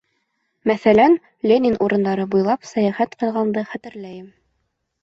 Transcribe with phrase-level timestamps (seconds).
[0.69, 1.17] Мәҫәлән,
[1.51, 4.27] Ленин урындары буйлап сәйәхәт ҡылғанды хәтерләйем.